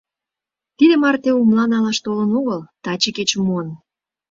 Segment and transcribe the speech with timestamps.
[0.77, 3.67] Тиде марте умла налаш толын огыл, таче кечым муын.